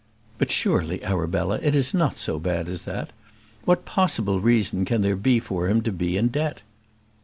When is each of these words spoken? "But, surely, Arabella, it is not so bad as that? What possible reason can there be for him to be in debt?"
"But, 0.39 0.49
surely, 0.49 1.03
Arabella, 1.03 1.59
it 1.61 1.75
is 1.75 1.93
not 1.93 2.17
so 2.17 2.39
bad 2.39 2.67
as 2.67 2.85
that? 2.85 3.11
What 3.65 3.85
possible 3.85 4.39
reason 4.41 4.83
can 4.83 5.03
there 5.03 5.15
be 5.15 5.39
for 5.39 5.69
him 5.69 5.83
to 5.83 5.91
be 5.91 6.17
in 6.17 6.29
debt?" 6.29 6.63